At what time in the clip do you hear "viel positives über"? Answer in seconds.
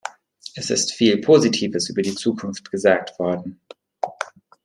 0.95-2.01